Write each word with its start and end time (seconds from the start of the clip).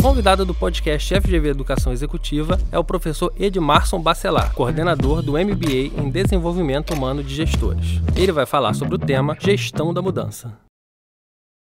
convidado 0.00 0.46
do 0.46 0.54
podcast 0.54 1.20
FGV 1.20 1.50
Educação 1.50 1.92
Executiva 1.92 2.58
é 2.72 2.78
o 2.78 2.84
professor 2.84 3.32
Edmarson 3.38 4.00
Bacelar, 4.00 4.54
coordenador 4.54 5.20
do 5.22 5.32
MBA 5.32 6.00
em 6.00 6.10
Desenvolvimento 6.10 6.94
Humano 6.94 7.22
de 7.22 7.34
Gestores. 7.34 8.00
Ele 8.16 8.32
vai 8.32 8.46
falar 8.46 8.72
sobre 8.72 8.94
o 8.94 8.98
tema 8.98 9.36
Gestão 9.38 9.92
da 9.92 10.00
Mudança. 10.00 10.58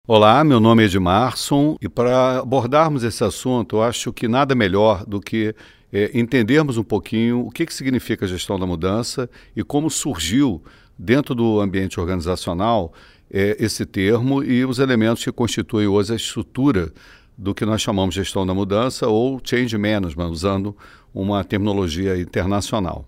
Olá, 0.08 0.44
meu 0.44 0.60
nome 0.60 0.84
é 0.84 0.86
Edmarson 0.86 1.78
e 1.82 1.90
para 1.90 2.40
abordarmos 2.40 3.04
esse 3.04 3.24
assunto, 3.24 3.78
eu 3.78 3.84
acho 3.84 4.14
que 4.14 4.28
nada 4.28 4.54
melhor 4.54 5.04
do 5.06 5.20
que 5.20 5.56
é, 5.92 6.12
entendermos 6.14 6.78
um 6.78 6.84
pouquinho 6.84 7.40
o 7.40 7.50
que, 7.50 7.66
que 7.66 7.74
significa 7.74 8.26
a 8.26 8.28
gestão 8.28 8.60
da 8.60 8.68
mudança 8.68 9.28
e 9.56 9.64
como 9.64 9.90
surgiu 9.90 10.64
dentro 10.98 11.34
do 11.34 11.60
ambiente 11.60 12.00
organizacional 12.00 12.94
é, 13.32 13.58
esse 13.60 13.84
termo 13.84 14.44
e 14.44 14.64
os 14.64 14.78
elementos 14.78 15.24
que 15.24 15.32
constituem 15.32 15.88
hoje 15.88 16.14
a 16.14 16.16
estrutura 16.16 16.94
do 17.38 17.54
que 17.54 17.66
nós 17.66 17.82
chamamos 17.82 18.16
de 18.16 18.22
gestão 18.22 18.46
da 18.46 18.54
mudança 18.54 19.08
ou 19.08 19.40
change 19.44 19.78
management, 19.78 20.30
usando 20.30 20.76
uma 21.14 21.44
terminologia 21.44 22.20
internacional. 22.20 23.06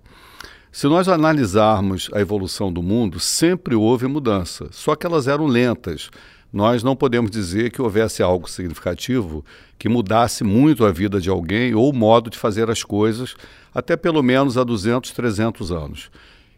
Se 0.71 0.87
nós 0.87 1.07
analisarmos 1.07 2.09
a 2.13 2.21
evolução 2.21 2.71
do 2.71 2.83
mundo, 2.83 3.19
sempre 3.19 3.73
houve 3.73 4.05
mudança, 4.07 4.67
só 4.71 4.95
que 4.95 5.05
elas 5.07 5.27
eram 5.27 5.47
lentas. 5.47 6.11
Nós 6.53 6.83
não 6.83 6.95
podemos 6.95 7.31
dizer 7.31 7.71
que 7.71 7.81
houvesse 7.81 8.21
algo 8.21 8.49
significativo 8.49 9.43
que 9.79 9.89
mudasse 9.89 10.43
muito 10.43 10.85
a 10.85 10.91
vida 10.91 11.19
de 11.19 11.29
alguém 11.29 11.73
ou 11.73 11.89
o 11.89 11.95
modo 11.95 12.29
de 12.29 12.37
fazer 12.37 12.69
as 12.69 12.83
coisas, 12.83 13.35
até 13.73 13.97
pelo 13.97 14.21
menos 14.21 14.57
há 14.57 14.63
200, 14.63 15.11
300 15.11 15.71
anos. 15.71 16.11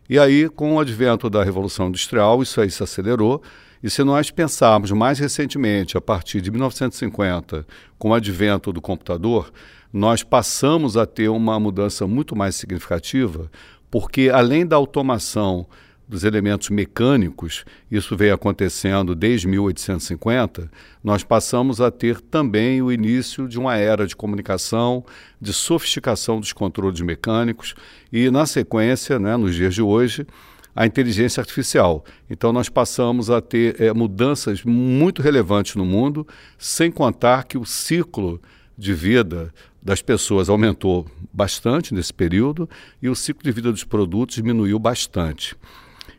E 0.09 0.19
aí, 0.19 0.49
com 0.49 0.75
o 0.75 0.79
advento 0.79 1.29
da 1.29 1.41
Revolução 1.41 1.87
Industrial, 1.87 2.43
isso 2.43 2.59
aí 2.59 2.69
se 2.69 2.83
acelerou 2.83 3.41
e 3.83 3.89
se 3.89 4.03
nós 4.03 4.29
pensarmos 4.29 4.91
mais 4.91 5.17
recentemente, 5.17 5.97
a 5.97 6.01
partir 6.01 6.41
de 6.41 6.51
1950, 6.51 7.65
com 7.97 8.09
o 8.09 8.13
advento 8.13 8.71
do 8.71 8.81
computador, 8.81 9.51
nós 9.91 10.23
passamos 10.23 10.95
a 10.95 11.05
ter 11.05 11.29
uma 11.29 11.59
mudança 11.59 12.05
muito 12.05 12.35
mais 12.35 12.55
significativa, 12.55 13.51
porque 13.89 14.29
além 14.29 14.65
da 14.65 14.75
automação 14.75 15.65
dos 16.07 16.25
elementos 16.25 16.69
mecânicos, 16.69 17.63
isso 17.89 18.17
veio 18.17 18.33
acontecendo 18.33 19.15
desde 19.15 19.47
1850, 19.47 20.69
nós 21.01 21.23
passamos 21.23 21.79
a 21.79 21.89
ter 21.89 22.19
também 22.19 22.81
o 22.81 22.91
início 22.91 23.47
de 23.47 23.57
uma 23.57 23.77
era 23.77 24.05
de 24.05 24.13
comunicação, 24.13 25.05
de 25.39 25.53
sofisticação 25.53 26.39
dos 26.39 26.51
controles 26.51 26.99
mecânicos. 26.99 27.75
E, 28.11 28.29
na 28.29 28.45
sequência, 28.45 29.17
né, 29.17 29.37
nos 29.37 29.55
dias 29.55 29.73
de 29.73 29.81
hoje, 29.81 30.27
a 30.75 30.85
inteligência 30.85 31.41
artificial. 31.41 32.03
Então, 32.29 32.53
nós 32.53 32.69
passamos 32.69 33.29
a 33.29 33.41
ter 33.41 33.79
é, 33.81 33.93
mudanças 33.93 34.63
muito 34.63 35.21
relevantes 35.21 35.75
no 35.75 35.85
mundo, 35.85 36.25
sem 36.57 36.91
contar 36.91 37.45
que 37.45 37.57
o 37.57 37.65
ciclo 37.65 38.41
de 38.77 38.93
vida 38.93 39.53
das 39.81 40.01
pessoas 40.01 40.49
aumentou 40.49 41.07
bastante 41.33 41.93
nesse 41.93 42.13
período 42.13 42.69
e 43.01 43.09
o 43.09 43.15
ciclo 43.15 43.43
de 43.43 43.51
vida 43.51 43.71
dos 43.71 43.83
produtos 43.83 44.35
diminuiu 44.35 44.77
bastante. 44.77 45.55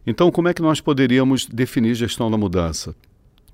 Então, 0.06 0.30
como 0.30 0.48
é 0.48 0.55
que 0.55 0.62
nós 0.62 0.80
poderíamos 0.80 1.47
definir 1.47 1.95
gestão 1.95 2.30
da 2.30 2.36
mudança? 2.36 2.95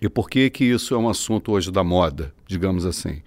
E 0.00 0.08
por 0.08 0.30
que 0.30 0.48
que 0.48 0.64
isso 0.64 0.94
é 0.94 0.98
um 0.98 1.08
assunto 1.08 1.52
hoje 1.52 1.70
da 1.70 1.84
moda, 1.84 2.32
digamos 2.46 2.86
assim? 2.86 3.22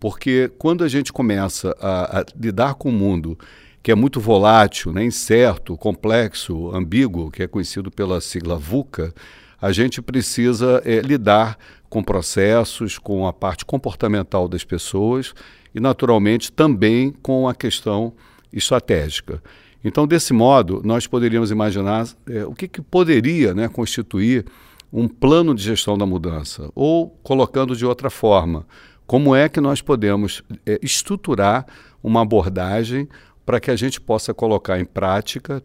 Porque 0.00 0.50
quando 0.58 0.82
a 0.82 0.88
gente 0.88 1.12
começa 1.12 1.76
a, 1.80 2.20
a 2.20 2.24
lidar 2.34 2.74
com 2.74 2.88
o 2.88 2.92
mundo 2.92 3.38
que 3.82 3.90
é 3.90 3.94
muito 3.94 4.20
volátil, 4.20 4.92
né, 4.92 5.04
incerto, 5.04 5.76
complexo, 5.76 6.74
ambíguo, 6.74 7.30
que 7.30 7.42
é 7.42 7.48
conhecido 7.48 7.90
pela 7.90 8.20
sigla 8.20 8.56
VUCA, 8.56 9.12
a 9.60 9.72
gente 9.72 10.00
precisa 10.00 10.80
é, 10.84 11.00
lidar 11.00 11.58
com 11.88 12.02
processos, 12.02 12.98
com 12.98 13.26
a 13.26 13.32
parte 13.32 13.64
comportamental 13.64 14.48
das 14.48 14.64
pessoas 14.64 15.34
e, 15.74 15.80
naturalmente, 15.80 16.50
também 16.50 17.12
com 17.22 17.48
a 17.48 17.54
questão 17.54 18.12
estratégica. 18.52 19.42
Então, 19.84 20.06
desse 20.06 20.32
modo, 20.32 20.80
nós 20.84 21.06
poderíamos 21.06 21.50
imaginar 21.50 22.06
é, 22.28 22.44
o 22.44 22.54
que, 22.54 22.68
que 22.68 22.80
poderia 22.80 23.52
né, 23.52 23.68
constituir 23.68 24.44
um 24.92 25.08
plano 25.08 25.54
de 25.54 25.62
gestão 25.62 25.96
da 25.96 26.06
mudança, 26.06 26.70
ou 26.74 27.08
colocando 27.22 27.74
de 27.74 27.84
outra 27.84 28.10
forma, 28.10 28.66
como 29.06 29.34
é 29.34 29.48
que 29.48 29.60
nós 29.60 29.80
podemos 29.80 30.42
é, 30.64 30.78
estruturar 30.82 31.66
uma 32.02 32.22
abordagem 32.22 33.08
para 33.44 33.60
que 33.60 33.70
a 33.70 33.76
gente 33.76 34.00
possa 34.00 34.32
colocar 34.32 34.78
em 34.78 34.84
prática 34.84 35.62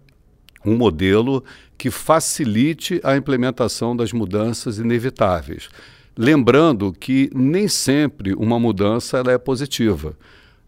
um 0.66 0.76
modelo 0.76 1.44
que 1.78 1.90
facilite 1.90 3.00
a 3.04 3.16
implementação 3.16 3.96
das 3.96 4.12
mudanças 4.12 4.80
inevitáveis. 4.80 5.70
Lembrando 6.18 6.92
que 6.92 7.30
nem 7.34 7.68
sempre 7.68 8.34
uma 8.34 8.60
mudança 8.60 9.18
ela 9.18 9.32
é 9.32 9.38
positiva. 9.38 10.18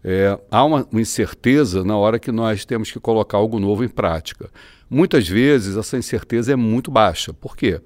É, 0.04 0.40
há 0.50 0.64
uma, 0.64 0.88
incerteza 0.94 1.84
na 1.84 1.98
hora 1.98 2.20
que 2.20 2.32
nós 2.32 2.64
temos 2.64 2.92
que 2.92 3.00
colocar 3.00 3.38
algo 3.38 3.60
novo 3.60 3.84
em 3.84 3.90
prática. 3.90 4.50
Muitas 4.90 5.28
vezes 5.28 5.76
essa 5.76 5.98
incerteza 5.98 6.54
é 6.54 6.56
muito 6.56 6.90
baixa. 6.90 7.34
Por 7.34 7.58
quê? 7.58 7.82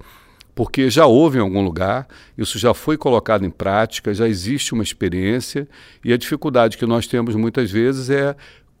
Porque 0.54 0.88
já 0.88 1.06
houve 1.06 1.38
em 1.38 1.40
algum 1.40 1.62
lugar, 1.62 2.06
isso 2.38 2.58
já 2.58 2.72
foi 2.72 2.96
colocado 2.96 3.44
em 3.44 3.50
prática, 3.50 4.14
já 4.14 4.28
existe 4.28 4.72
uma 4.72 4.84
experiência, 4.84 5.66
e 6.04 6.12
a 6.12 6.16
dificuldade 6.16 6.78
que 6.78 6.86
nós 6.86 7.08
temos 7.08 7.34
muitas 7.34 7.72
vezes 7.72 8.08
é 8.08 8.36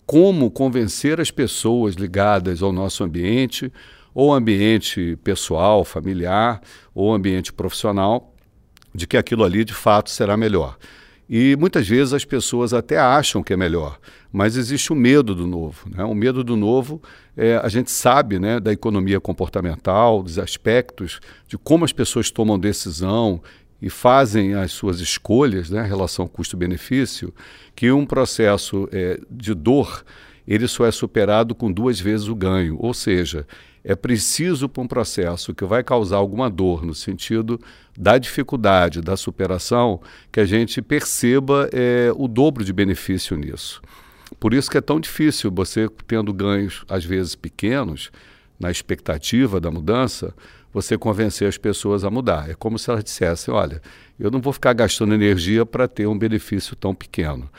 como 0.06 0.50
convencer 0.50 1.20
as 1.20 1.30
pessoas 1.30 1.94
ligadas 1.94 2.62
ao 2.62 2.72
nosso 2.72 3.02
ambiente, 3.04 3.72
ou 4.14 4.32
ambiente 4.32 5.18
pessoal, 5.24 5.84
familiar, 5.84 6.60
ou 6.94 7.12
ambiente 7.12 7.52
profissional, 7.52 8.34
de 8.94 9.06
que 9.06 9.16
aquilo 9.16 9.42
ali 9.42 9.64
de 9.64 9.74
fato 9.74 10.10
será 10.10 10.36
melhor. 10.36 10.76
E 11.28 11.56
muitas 11.56 11.88
vezes 11.88 12.12
as 12.12 12.24
pessoas 12.24 12.74
até 12.74 12.98
acham 12.98 13.42
que 13.42 13.52
é 13.52 13.56
melhor, 13.56 13.98
mas 14.30 14.56
existe 14.56 14.92
o 14.92 14.96
medo 14.96 15.34
do 15.34 15.46
novo. 15.46 15.88
Né? 15.88 16.04
O 16.04 16.14
medo 16.14 16.44
do 16.44 16.54
novo, 16.54 17.00
é, 17.36 17.56
a 17.56 17.68
gente 17.68 17.90
sabe 17.90 18.38
né, 18.38 18.60
da 18.60 18.72
economia 18.72 19.18
comportamental, 19.18 20.22
dos 20.22 20.38
aspectos 20.38 21.20
de 21.48 21.56
como 21.56 21.84
as 21.84 21.92
pessoas 21.92 22.30
tomam 22.30 22.58
decisão 22.58 23.42
e 23.84 23.90
fazem 23.90 24.54
as 24.54 24.72
suas 24.72 24.98
escolhas, 24.98 25.68
né, 25.68 25.82
relação 25.82 26.26
custo-benefício, 26.26 27.34
que 27.76 27.92
um 27.92 28.06
processo 28.06 28.88
é, 28.90 29.20
de 29.30 29.52
dor 29.52 30.02
ele 30.48 30.66
só 30.66 30.86
é 30.86 30.90
superado 30.90 31.54
com 31.54 31.70
duas 31.70 32.00
vezes 32.00 32.26
o 32.26 32.34
ganho. 32.34 32.78
Ou 32.80 32.94
seja, 32.94 33.46
é 33.84 33.94
preciso 33.94 34.70
para 34.70 34.82
um 34.82 34.86
processo 34.86 35.54
que 35.54 35.66
vai 35.66 35.84
causar 35.84 36.16
alguma 36.16 36.48
dor 36.48 36.82
no 36.82 36.94
sentido 36.94 37.60
da 37.94 38.16
dificuldade, 38.16 39.02
da 39.02 39.18
superação, 39.18 40.00
que 40.32 40.40
a 40.40 40.46
gente 40.46 40.80
perceba 40.80 41.68
é, 41.70 42.10
o 42.16 42.26
dobro 42.26 42.64
de 42.64 42.72
benefício 42.72 43.36
nisso. 43.36 43.82
Por 44.40 44.54
isso 44.54 44.70
que 44.70 44.78
é 44.78 44.82
tão 44.82 44.98
difícil 44.98 45.50
você 45.50 45.90
tendo 46.06 46.32
ganhos, 46.32 46.86
às 46.88 47.04
vezes 47.04 47.34
pequenos, 47.34 48.10
na 48.64 48.70
expectativa 48.70 49.60
da 49.60 49.70
mudança, 49.70 50.34
você 50.72 50.96
convencer 50.96 51.46
as 51.46 51.58
pessoas 51.58 52.02
a 52.02 52.10
mudar. 52.10 52.50
É 52.50 52.54
como 52.54 52.78
se 52.78 52.90
elas 52.90 53.04
dissessem: 53.04 53.52
olha, 53.52 53.82
eu 54.18 54.30
não 54.30 54.40
vou 54.40 54.52
ficar 54.54 54.72
gastando 54.72 55.14
energia 55.14 55.66
para 55.66 55.86
ter 55.86 56.06
um 56.06 56.18
benefício 56.18 56.74
tão 56.74 56.94
pequeno. 56.94 57.50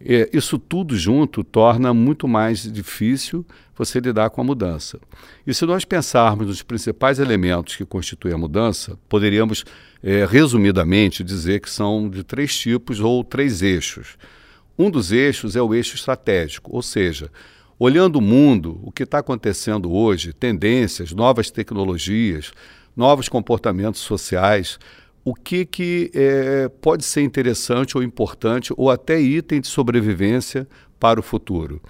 É, 0.00 0.28
isso 0.32 0.58
tudo 0.58 0.96
junto 0.96 1.42
torna 1.42 1.92
muito 1.92 2.28
mais 2.28 2.70
difícil 2.70 3.44
você 3.74 3.98
lidar 3.98 4.30
com 4.30 4.40
a 4.40 4.44
mudança. 4.44 5.00
E 5.46 5.52
se 5.52 5.66
nós 5.66 5.84
pensarmos 5.84 6.46
nos 6.46 6.62
principais 6.62 7.18
elementos 7.18 7.76
que 7.76 7.84
constituem 7.84 8.34
a 8.34 8.38
mudança, 8.38 8.96
poderíamos, 9.08 9.64
é, 10.02 10.24
resumidamente, 10.26 11.24
dizer 11.24 11.60
que 11.60 11.70
são 11.70 12.08
de 12.08 12.22
três 12.22 12.56
tipos 12.56 13.00
ou 13.00 13.24
três 13.24 13.62
eixos. 13.62 14.16
Um 14.78 14.90
dos 14.90 15.10
eixos 15.10 15.56
é 15.56 15.62
o 15.62 15.74
eixo 15.74 15.96
estratégico, 15.96 16.70
ou 16.74 16.82
seja, 16.82 17.30
olhando 17.78 18.16
o 18.16 18.22
mundo, 18.22 18.80
o 18.82 18.90
que 18.90 19.02
está 19.02 19.18
acontecendo 19.18 19.92
hoje, 19.92 20.32
tendências, 20.32 21.12
novas 21.12 21.50
tecnologias, 21.50 22.52
novos 22.96 23.28
comportamentos 23.28 24.00
sociais, 24.00 24.78
o 25.24 25.34
que, 25.34 25.64
que 25.66 26.10
é, 26.14 26.68
pode 26.80 27.04
ser 27.04 27.22
interessante 27.22 27.96
ou 27.96 28.02
importante 28.02 28.72
ou 28.76 28.90
até 28.90 29.20
item 29.20 29.60
de 29.60 29.66
sobrevivência 29.66 30.66
para 30.98 31.20
o 31.20 31.22
futuro. 31.22 31.82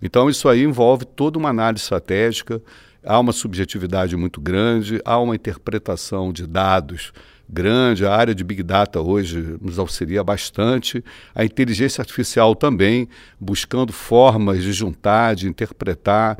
Então, 0.00 0.28
isso 0.28 0.48
aí 0.48 0.62
envolve 0.62 1.04
toda 1.04 1.38
uma 1.38 1.48
análise 1.48 1.84
estratégica, 1.84 2.60
há 3.04 3.18
uma 3.18 3.32
subjetividade 3.32 4.16
muito 4.16 4.40
grande, 4.40 5.00
há 5.04 5.18
uma 5.18 5.34
interpretação 5.34 6.32
de 6.32 6.46
dados 6.46 7.12
grande, 7.52 8.06
a 8.06 8.14
área 8.14 8.34
de 8.34 8.42
Big 8.42 8.62
Data 8.62 9.00
hoje 9.00 9.56
nos 9.60 9.78
auxilia 9.78 10.24
bastante, 10.24 11.04
a 11.34 11.44
inteligência 11.44 12.00
artificial 12.00 12.54
também, 12.54 13.08
buscando 13.38 13.92
formas 13.92 14.62
de 14.62 14.72
juntar, 14.72 15.34
de 15.34 15.46
interpretar 15.46 16.38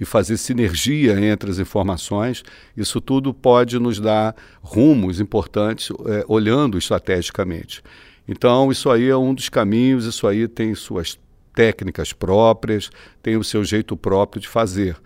e 0.00 0.04
fazer 0.04 0.36
sinergia 0.36 1.18
entre 1.20 1.50
as 1.50 1.58
informações, 1.58 2.42
isso 2.76 3.00
tudo 3.00 3.34
pode 3.34 3.78
nos 3.78 3.98
dar 3.98 4.34
rumos 4.60 5.20
importantes, 5.20 5.90
é, 6.06 6.24
olhando 6.28 6.78
estrategicamente. 6.78 7.82
Então, 8.26 8.70
isso 8.70 8.90
aí 8.90 9.08
é 9.08 9.16
um 9.16 9.34
dos 9.34 9.48
caminhos, 9.48 10.06
isso 10.06 10.26
aí 10.26 10.48
tem 10.48 10.74
suas 10.74 11.18
técnicas 11.54 12.12
próprias, 12.12 12.90
tem 13.22 13.36
o 13.36 13.44
seu 13.44 13.64
jeito 13.64 13.96
próprio 13.96 14.40
de 14.40 14.48
fazer. 14.48 14.96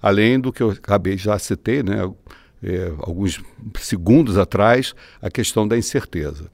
Além 0.00 0.38
do 0.38 0.52
que 0.52 0.62
eu 0.62 0.70
acabei 0.70 1.18
já 1.18 1.38
citei, 1.38 1.82
né? 1.82 2.10
É, 2.62 2.92
alguns 2.98 3.40
segundos 3.78 4.36
atrás, 4.36 4.94
a 5.20 5.30
questão 5.30 5.66
da 5.66 5.76
incerteza. 5.76 6.50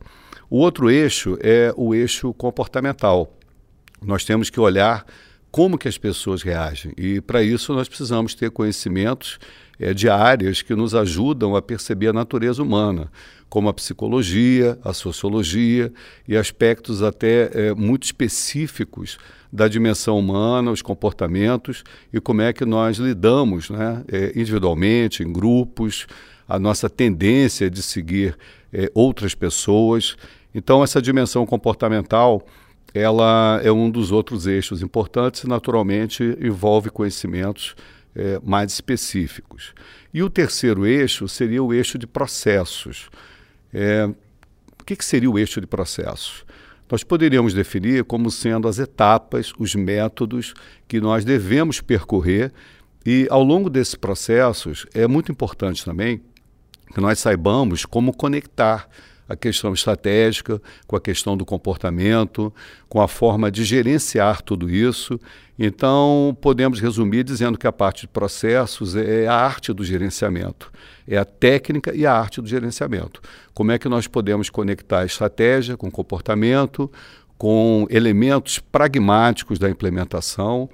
O 0.48 0.58
outro 0.58 0.90
eixo 0.90 1.38
é 1.40 1.72
o 1.76 1.94
eixo 1.94 2.32
comportamental. 2.34 3.36
Nós 4.02 4.24
temos 4.24 4.50
que 4.50 4.60
olhar 4.60 5.06
como 5.50 5.78
que 5.78 5.88
as 5.88 5.96
pessoas 5.96 6.42
reagem 6.42 6.92
e 6.96 7.20
para 7.20 7.42
isso 7.42 7.72
nós 7.72 7.88
precisamos 7.88 8.34
ter 8.34 8.50
conhecimentos 8.50 9.38
é, 9.78 9.94
de 9.94 10.08
áreas 10.08 10.62
que 10.62 10.74
nos 10.74 10.94
ajudam 10.94 11.54
a 11.54 11.62
perceber 11.62 12.08
a 12.08 12.12
natureza 12.12 12.62
humana, 12.62 13.10
como 13.48 13.68
a 13.68 13.72
psicologia, 13.72 14.78
a 14.82 14.92
sociologia 14.92 15.92
e 16.26 16.36
aspectos 16.36 17.02
até 17.02 17.50
é, 17.52 17.74
muito 17.74 18.02
específicos 18.02 19.16
da 19.54 19.68
dimensão 19.68 20.18
humana, 20.18 20.72
os 20.72 20.82
comportamentos 20.82 21.84
e 22.12 22.20
como 22.20 22.42
é 22.42 22.52
que 22.52 22.64
nós 22.64 22.96
lidamos 22.96 23.70
né, 23.70 24.02
é, 24.10 24.32
individualmente, 24.34 25.22
em 25.22 25.32
grupos, 25.32 26.08
a 26.48 26.58
nossa 26.58 26.90
tendência 26.90 27.70
de 27.70 27.80
seguir 27.80 28.36
é, 28.72 28.90
outras 28.92 29.32
pessoas. 29.32 30.16
Então, 30.52 30.82
essa 30.82 31.00
dimensão 31.00 31.46
comportamental 31.46 32.44
ela 32.92 33.60
é 33.62 33.70
um 33.70 33.88
dos 33.88 34.10
outros 34.10 34.48
eixos 34.48 34.82
importantes 34.82 35.44
e, 35.44 35.48
naturalmente, 35.48 36.36
envolve 36.40 36.90
conhecimentos 36.90 37.76
é, 38.14 38.40
mais 38.42 38.72
específicos. 38.72 39.72
E 40.12 40.20
o 40.20 40.28
terceiro 40.28 40.84
eixo 40.84 41.28
seria 41.28 41.62
o 41.62 41.72
eixo 41.72 41.96
de 41.96 42.08
processos. 42.08 43.08
É, 43.72 44.08
o 44.80 44.84
que, 44.84 44.96
que 44.96 45.04
seria 45.04 45.30
o 45.30 45.38
eixo 45.38 45.60
de 45.60 45.66
processos? 45.66 46.44
Nós 46.90 47.02
poderíamos 47.02 47.54
definir 47.54 48.04
como 48.04 48.30
sendo 48.30 48.68
as 48.68 48.78
etapas, 48.78 49.52
os 49.58 49.74
métodos 49.74 50.54
que 50.86 51.00
nós 51.00 51.24
devemos 51.24 51.80
percorrer, 51.80 52.52
e 53.06 53.26
ao 53.30 53.42
longo 53.42 53.68
desses 53.68 53.94
processos 53.94 54.86
é 54.94 55.06
muito 55.06 55.30
importante 55.30 55.84
também 55.84 56.22
que 56.92 57.00
nós 57.00 57.18
saibamos 57.18 57.84
como 57.84 58.14
conectar 58.14 58.88
a 59.34 59.36
questão 59.36 59.74
estratégica, 59.74 60.60
com 60.86 60.96
a 60.96 61.00
questão 61.00 61.36
do 61.36 61.44
comportamento, 61.44 62.52
com 62.88 63.00
a 63.00 63.06
forma 63.06 63.50
de 63.50 63.64
gerenciar 63.64 64.40
tudo 64.42 64.70
isso. 64.70 65.20
Então, 65.58 66.36
podemos 66.40 66.80
resumir 66.80 67.22
dizendo 67.22 67.58
que 67.58 67.66
a 67.66 67.72
parte 67.72 68.02
de 68.02 68.08
processos 68.08 68.96
é 68.96 69.26
a 69.26 69.34
arte 69.34 69.72
do 69.72 69.84
gerenciamento, 69.84 70.72
é 71.06 71.16
a 71.16 71.24
técnica 71.24 71.94
e 71.94 72.06
a 72.06 72.12
arte 72.12 72.40
do 72.40 72.48
gerenciamento. 72.48 73.20
Como 73.52 73.70
é 73.70 73.78
que 73.78 73.88
nós 73.88 74.06
podemos 74.06 74.50
conectar 74.50 75.00
a 75.00 75.06
estratégia 75.06 75.76
com 75.76 75.90
comportamento, 75.90 76.90
com 77.38 77.86
elementos 77.90 78.58
pragmáticos 78.58 79.58
da 79.58 79.68
implementação, 79.68 80.68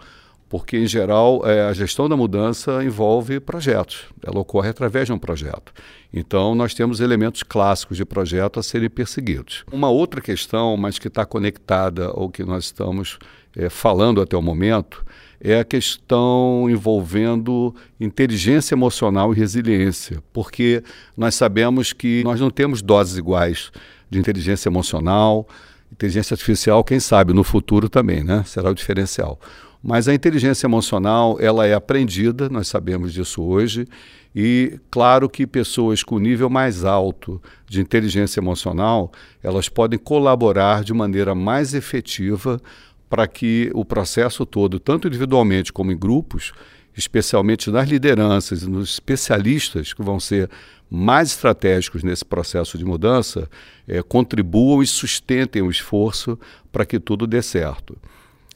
porque, 0.50 0.76
em 0.76 0.86
geral, 0.86 1.42
é, 1.46 1.62
a 1.62 1.72
gestão 1.72 2.08
da 2.08 2.16
mudança 2.16 2.82
envolve 2.82 3.38
projetos, 3.38 4.06
ela 4.20 4.40
ocorre 4.40 4.68
através 4.68 5.06
de 5.06 5.12
um 5.12 5.18
projeto. 5.18 5.72
Então, 6.12 6.56
nós 6.56 6.74
temos 6.74 6.98
elementos 6.98 7.44
clássicos 7.44 7.96
de 7.96 8.04
projeto 8.04 8.58
a 8.58 8.62
serem 8.62 8.90
perseguidos. 8.90 9.64
Uma 9.70 9.88
outra 9.88 10.20
questão, 10.20 10.76
mas 10.76 10.98
que 10.98 11.06
está 11.06 11.24
conectada 11.24 12.06
ao 12.06 12.28
que 12.28 12.42
nós 12.42 12.64
estamos 12.64 13.20
é, 13.56 13.70
falando 13.70 14.20
até 14.20 14.36
o 14.36 14.42
momento, 14.42 15.06
é 15.40 15.60
a 15.60 15.64
questão 15.64 16.68
envolvendo 16.68 17.72
inteligência 18.00 18.74
emocional 18.74 19.32
e 19.32 19.36
resiliência, 19.36 20.20
porque 20.32 20.82
nós 21.16 21.36
sabemos 21.36 21.92
que 21.92 22.24
nós 22.24 22.40
não 22.40 22.50
temos 22.50 22.82
doses 22.82 23.16
iguais 23.16 23.70
de 24.10 24.18
inteligência 24.18 24.68
emocional, 24.68 25.48
inteligência 25.92 26.34
artificial, 26.34 26.82
quem 26.82 26.98
sabe 26.98 27.32
no 27.32 27.44
futuro 27.44 27.88
também, 27.88 28.24
né? 28.24 28.42
Será 28.44 28.68
o 28.68 28.74
diferencial. 28.74 29.40
Mas 29.82 30.08
a 30.08 30.14
inteligência 30.14 30.66
emocional, 30.66 31.38
ela 31.40 31.66
é 31.66 31.72
aprendida, 31.72 32.48
nós 32.48 32.68
sabemos 32.68 33.12
disso 33.12 33.42
hoje, 33.42 33.86
e 34.34 34.78
claro 34.90 35.28
que 35.28 35.46
pessoas 35.46 36.02
com 36.02 36.18
nível 36.18 36.50
mais 36.50 36.84
alto 36.84 37.42
de 37.66 37.80
inteligência 37.80 38.40
emocional, 38.40 39.10
elas 39.42 39.68
podem 39.68 39.98
colaborar 39.98 40.84
de 40.84 40.92
maneira 40.92 41.34
mais 41.34 41.74
efetiva 41.74 42.60
para 43.08 43.26
que 43.26 43.70
o 43.74 43.84
processo 43.84 44.46
todo, 44.46 44.78
tanto 44.78 45.08
individualmente 45.08 45.72
como 45.72 45.90
em 45.90 45.98
grupos, 45.98 46.52
especialmente 46.96 47.70
nas 47.70 47.88
lideranças 47.88 48.62
e 48.62 48.70
nos 48.70 48.90
especialistas 48.90 49.92
que 49.92 50.02
vão 50.02 50.20
ser 50.20 50.48
mais 50.88 51.30
estratégicos 51.30 52.02
nesse 52.02 52.24
processo 52.24 52.76
de 52.76 52.84
mudança, 52.84 53.48
é, 53.86 54.02
contribuam 54.02 54.82
e 54.82 54.86
sustentem 54.86 55.62
o 55.62 55.70
esforço 55.70 56.38
para 56.70 56.84
que 56.84 57.00
tudo 57.00 57.26
dê 57.26 57.42
certo. 57.42 57.96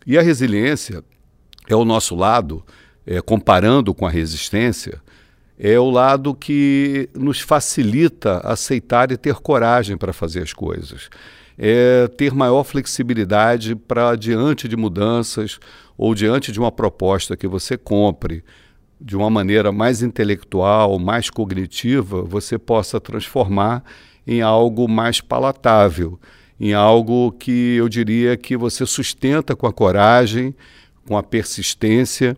E 0.07 0.19
a 0.19 0.23
resiliência, 0.23 1.03
é 1.69 1.75
o 1.75 1.85
nosso 1.85 2.15
lado, 2.15 2.65
é, 3.07 3.21
comparando 3.21 3.95
com 3.95 4.07
a 4.07 4.11
resistência, 4.11 5.01
é 5.59 5.79
o 5.79 5.89
lado 5.89 6.35
que 6.35 7.09
nos 7.15 7.41
facilita 7.41 8.39
aceitar 8.39 9.13
e 9.13 9.17
ter 9.17 9.37
coragem 9.37 9.97
para 9.97 10.13
fazer 10.13 10.43
as 10.43 10.53
coisas. 10.53 11.09
É 11.57 12.09
ter 12.17 12.35
maior 12.35 12.65
flexibilidade 12.65 13.77
para, 13.77 14.17
diante 14.17 14.67
de 14.67 14.77
mudanças 14.77 15.61
ou 15.97 16.15
diante 16.15 16.51
de 16.51 16.59
uma 16.59 16.73
proposta 16.73 17.37
que 17.37 17.47
você 17.47 17.77
compre 17.77 18.43
de 19.01 19.17
uma 19.17 19.31
maneira 19.31 19.71
mais 19.71 20.03
intelectual, 20.03 20.99
mais 20.99 21.31
cognitiva, 21.31 22.23
você 22.23 22.59
possa 22.59 23.01
transformar 23.01 23.85
em 24.27 24.41
algo 24.41 24.89
mais 24.89 25.21
palatável, 25.21 26.19
em 26.59 26.73
algo 26.73 27.31
que 27.33 27.77
eu 27.77 27.89
diria 27.89 28.37
que 28.37 28.57
você 28.57 28.87
sustenta 28.87 29.55
com 29.55 29.67
a 29.67 29.73
coragem 29.73 30.55
com 31.07 31.17
a 31.17 31.23
persistência. 31.23 32.37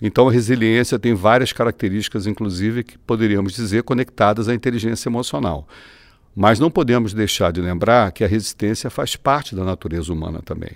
Então, 0.00 0.28
a 0.28 0.32
resiliência 0.32 0.98
tem 0.98 1.14
várias 1.14 1.52
características, 1.52 2.26
inclusive, 2.26 2.84
que 2.84 2.98
poderíamos 2.98 3.54
dizer 3.54 3.82
conectadas 3.82 4.48
à 4.48 4.54
inteligência 4.54 5.08
emocional. 5.08 5.66
Mas 6.34 6.58
não 6.58 6.70
podemos 6.70 7.14
deixar 7.14 7.50
de 7.50 7.60
lembrar 7.60 8.12
que 8.12 8.22
a 8.22 8.26
resistência 8.26 8.90
faz 8.90 9.16
parte 9.16 9.54
da 9.54 9.64
natureza 9.64 10.12
humana 10.12 10.42
também. 10.44 10.72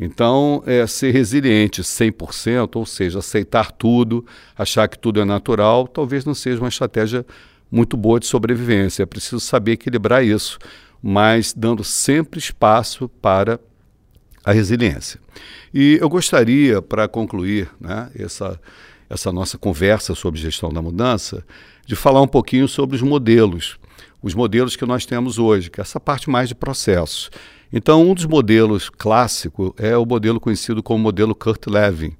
Então, 0.00 0.62
é, 0.66 0.86
ser 0.86 1.12
resiliente 1.12 1.82
100%, 1.82 2.76
ou 2.76 2.86
seja, 2.86 3.18
aceitar 3.18 3.70
tudo, 3.70 4.24
achar 4.56 4.88
que 4.88 4.98
tudo 4.98 5.20
é 5.20 5.24
natural, 5.24 5.86
talvez 5.86 6.24
não 6.24 6.34
seja 6.34 6.60
uma 6.60 6.68
estratégia 6.68 7.24
muito 7.70 7.96
boa 7.96 8.18
de 8.18 8.26
sobrevivência. 8.26 9.02
É 9.02 9.06
preciso 9.06 9.40
saber 9.40 9.72
equilibrar 9.72 10.24
isso, 10.24 10.58
mas 11.02 11.52
dando 11.52 11.84
sempre 11.84 12.38
espaço 12.38 13.08
para 13.08 13.60
a 14.44 14.52
resiliência. 14.52 15.18
E 15.72 15.98
eu 16.00 16.08
gostaria, 16.08 16.82
para 16.82 17.08
concluir 17.08 17.68
né, 17.80 18.10
essa, 18.16 18.60
essa 19.08 19.32
nossa 19.32 19.56
conversa 19.56 20.14
sobre 20.14 20.40
gestão 20.40 20.70
da 20.70 20.82
mudança, 20.82 21.44
de 21.86 21.96
falar 21.96 22.20
um 22.20 22.28
pouquinho 22.28 22.68
sobre 22.68 22.96
os 22.96 23.02
modelos, 23.02 23.78
os 24.22 24.34
modelos 24.34 24.76
que 24.76 24.86
nós 24.86 25.04
temos 25.06 25.38
hoje, 25.38 25.70
que 25.70 25.80
é 25.80 25.82
essa 25.82 25.98
parte 25.98 26.30
mais 26.30 26.48
de 26.48 26.54
processos. 26.54 27.30
Então, 27.72 28.08
um 28.08 28.14
dos 28.14 28.26
modelos 28.26 28.88
clássicos 28.88 29.72
é 29.78 29.96
o 29.96 30.06
modelo 30.06 30.38
conhecido 30.38 30.82
como 30.82 31.02
modelo 31.02 31.34
Kurt 31.34 31.66
Lewin, 31.66 32.12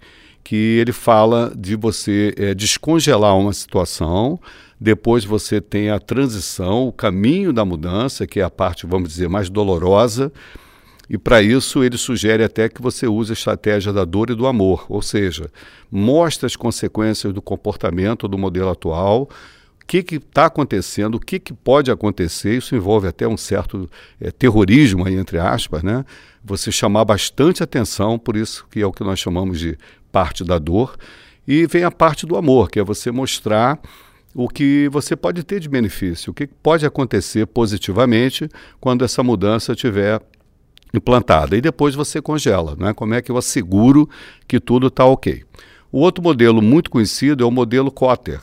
que 0.42 0.56
ele 0.56 0.92
fala 0.92 1.52
de 1.56 1.76
você 1.76 2.34
é, 2.36 2.54
descongelar 2.54 3.36
uma 3.36 3.52
situação, 3.52 4.38
depois 4.78 5.24
você 5.24 5.60
tem 5.60 5.90
a 5.90 5.98
transição, 5.98 6.88
o 6.88 6.92
caminho 6.92 7.52
da 7.52 7.64
mudança, 7.64 8.26
que 8.26 8.40
é 8.40 8.42
a 8.42 8.50
parte, 8.50 8.86
vamos 8.86 9.08
dizer, 9.08 9.28
mais 9.28 9.48
dolorosa, 9.48 10.30
e 11.08 11.18
para 11.18 11.42
isso 11.42 11.84
ele 11.84 11.98
sugere 11.98 12.42
até 12.42 12.68
que 12.68 12.80
você 12.80 13.06
use 13.06 13.32
a 13.32 13.34
estratégia 13.34 13.92
da 13.92 14.04
dor 14.04 14.30
e 14.30 14.34
do 14.34 14.46
amor, 14.46 14.86
ou 14.88 15.02
seja, 15.02 15.50
mostre 15.90 16.46
as 16.46 16.56
consequências 16.56 17.32
do 17.32 17.42
comportamento 17.42 18.26
do 18.26 18.38
modelo 18.38 18.70
atual, 18.70 19.28
o 19.82 19.86
que 19.86 20.16
está 20.16 20.46
acontecendo, 20.46 21.16
o 21.16 21.20
que, 21.20 21.38
que, 21.38 21.52
pode 21.52 21.90
acontecer, 21.90 22.56
isso 22.56 22.74
envolve 22.74 23.06
até 23.06 23.28
um 23.28 23.36
certo 23.36 23.88
é, 24.18 24.30
terrorismo, 24.30 25.06
aí, 25.06 25.14
entre 25.14 25.38
aspas, 25.38 25.82
né? 25.82 26.06
você 26.42 26.72
chamar 26.72 27.04
bastante 27.04 27.62
atenção, 27.62 28.18
por 28.18 28.34
isso 28.34 28.66
que 28.70 28.80
é 28.80 28.86
o 28.86 28.92
que 28.92 29.04
nós 29.04 29.18
chamamos 29.18 29.58
de 29.58 29.76
parte 30.10 30.42
da 30.42 30.58
dor, 30.58 30.96
e 31.46 31.66
vem 31.66 31.84
a 31.84 31.90
parte 31.90 32.24
do 32.24 32.36
amor, 32.36 32.70
que 32.70 32.80
é 32.80 32.84
você 32.84 33.10
mostrar 33.10 33.78
o 34.34 34.48
que 34.48 34.88
você 34.90 35.14
pode 35.14 35.44
ter 35.44 35.60
de 35.60 35.68
benefício, 35.68 36.30
o 36.30 36.34
que 36.34 36.46
pode 36.46 36.84
acontecer 36.84 37.46
positivamente 37.46 38.48
quando 38.80 39.04
essa 39.04 39.22
mudança 39.22 39.74
tiver 39.74 40.20
implantada. 40.98 41.56
E 41.56 41.60
depois 41.60 41.94
você 41.94 42.20
congela. 42.20 42.76
Né? 42.78 42.92
Como 42.92 43.14
é 43.14 43.22
que 43.22 43.30
eu 43.30 43.36
asseguro 43.36 44.08
que 44.46 44.60
tudo 44.60 44.88
está 44.88 45.04
ok? 45.04 45.44
O 45.90 46.00
outro 46.00 46.22
modelo 46.22 46.60
muito 46.60 46.90
conhecido 46.90 47.44
é 47.44 47.46
o 47.46 47.50
modelo 47.50 47.90
Cotter. 47.90 48.40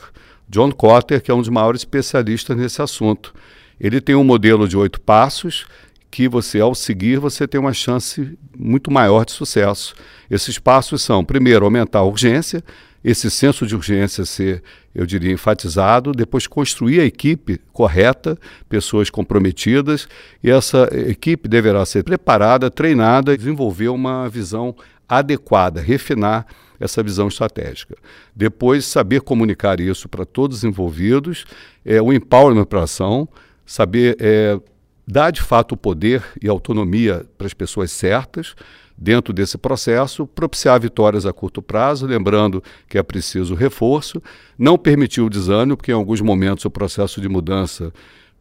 John 0.48 0.72
Cotter, 0.72 1.22
que 1.22 1.31
é 1.31 1.34
um 1.34 1.39
dos 1.39 1.50
maiores 1.50 1.81
especialistas 1.81 2.58
nesse 2.58 2.81
assunto. 2.81 3.34
Ele 3.79 4.00
tem 4.00 4.15
um 4.15 4.24
modelo 4.24 4.67
de 4.67 4.77
oito 4.77 5.01
passos 5.01 5.65
que 6.12 6.27
você, 6.27 6.60
ao 6.60 6.75
seguir, 6.75 7.20
você 7.20 7.48
tem 7.48 7.60
uma 7.60 7.74
chance 7.74 8.38
muito 8.55 8.91
maior 8.91 9.25
de 9.25 9.31
sucesso. 9.31 9.96
Esses 10.29 10.60
passos 10.60 11.01
são, 11.01 11.24
primeiro, 11.24 11.63
aumentar 11.63 12.00
a 12.00 12.03
urgência, 12.03 12.62
esse 13.03 13.31
senso 13.31 13.65
de 13.65 13.75
urgência 13.75 14.25
ser, 14.25 14.62
eu 14.93 15.05
diria, 15.05 15.31
enfatizado, 15.31 16.12
depois 16.12 16.46
construir 16.46 17.00
a 17.00 17.05
equipe 17.05 17.60
correta, 17.74 18.38
pessoas 18.70 19.10
comprometidas, 19.10 20.08
e 20.43 20.51
essa 20.51 20.88
equipe 20.93 21.50
deverá 21.50 21.86
ser 21.86 22.03
preparada, 22.03 22.70
treinada, 22.70 23.38
desenvolver 23.38 23.89
uma 23.89 24.29
visão 24.29 24.75
adequada, 25.10 25.81
refinar 25.81 26.46
essa 26.79 27.03
visão 27.03 27.27
estratégica. 27.27 27.96
Depois, 28.36 28.86
saber 28.86 29.22
comunicar 29.22 29.79
isso 29.79 30.08
para 30.08 30.25
todos 30.25 30.58
os 30.58 30.63
envolvidos, 30.63 31.46
é, 31.86 32.01
o 32.01 32.13
empowerment 32.13 32.65
para 32.65 32.81
a 32.81 32.84
ação, 32.84 33.27
saber 33.65 34.15
é, 34.20 34.60
dar 35.08 35.31
de 35.31 35.41
fato 35.41 35.74
o 35.74 35.77
poder 35.77 36.24
e 36.41 36.48
autonomia 36.48 37.25
para 37.38 37.48
as 37.48 37.53
pessoas 37.53 37.91
certas 37.91 38.55
dentro 39.01 39.34
desse 39.34 39.58
processo, 39.58 40.27
propiciar 40.27 40.79
vitórias 40.79 41.25
a 41.25 41.34
curto 41.34 41.60
prazo, 41.60 42.05
lembrando 42.05 42.63
que 42.88 43.00
é 43.00 43.03
preciso 43.03 43.55
reforço, 43.55 44.22
não 44.60 44.77
permitir 44.77 45.22
o 45.22 45.29
desânimo, 45.29 45.75
porque 45.75 45.91
em 45.91 45.96
alguns 45.96 46.22
momentos 46.22 46.65
o 46.65 46.70
processo 46.70 47.20
de 47.20 47.27
mudança 47.27 47.91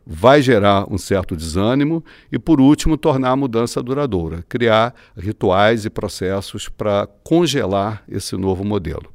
vai 0.07 0.43
gerar 0.43 0.87
um 0.93 0.99
certo 0.99 1.35
desânimo 1.35 2.05
e, 2.31 2.39
por 2.39 2.61
último, 2.61 2.99
tornar 2.99 3.31
a 3.31 3.37
mudança 3.37 3.83
duradoura, 3.83 4.45
criar 4.49 4.95
rituais 5.17 5.87
e 5.87 5.91
processos 5.91 6.69
para 6.69 7.09
congelar 7.25 8.03
esse 8.07 8.37
novo 8.37 8.63
modelo. 8.63 9.11